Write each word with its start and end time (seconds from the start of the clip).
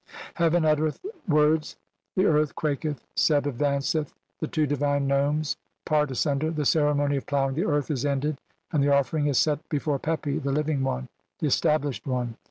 CXLIII 0.01 0.35
(304) 0.35 0.43
"Heaven 0.43 0.65
uttereth 0.65 1.05
words, 1.27 1.75
the 2.15 2.25
earth 2.25 2.55
quaketh, 2.55 3.05
"Seb 3.13 3.45
advanceth, 3.45 4.13
the 4.39 4.47
two 4.47 4.65
divine 4.65 5.05
nomes 5.05 5.57
part 5.85 6.09
asunder, 6.09 6.49
"the 6.49 6.65
ceremony 6.65 7.17
of 7.17 7.27
ploughing 7.27 7.53
the 7.53 7.65
earth 7.67 7.91
is 7.91 8.03
ended, 8.03 8.41
and 8.71 8.81
"the 8.83 8.91
offering 8.91 9.27
is 9.27 9.37
set 9.37 9.59
before 9.69 9.99
Pepi, 9.99 10.39
the 10.39 10.51
living 10.51 10.81
one, 10.81 11.07
the 11.37 11.51
"stablished 11.51 12.07
one. 12.07 12.35